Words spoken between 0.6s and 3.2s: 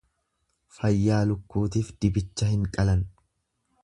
Fayyaa lukkuutif dibicha hin qalan.